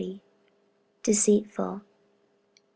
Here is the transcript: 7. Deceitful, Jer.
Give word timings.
7. 0.03 0.19
Deceitful, 1.03 1.81
Jer. 1.83 1.85